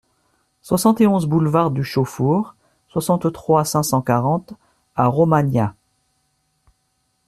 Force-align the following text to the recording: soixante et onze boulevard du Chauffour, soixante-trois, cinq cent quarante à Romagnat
soixante 0.63 0.99
et 0.99 1.05
onze 1.05 1.27
boulevard 1.27 1.69
du 1.69 1.83
Chauffour, 1.83 2.55
soixante-trois, 2.89 3.63
cinq 3.65 3.83
cent 3.83 4.01
quarante 4.01 4.55
à 4.95 5.05
Romagnat 5.05 5.75